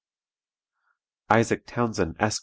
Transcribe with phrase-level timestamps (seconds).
[1.29, 2.39] "ISAAC TOWNSEND, Esq.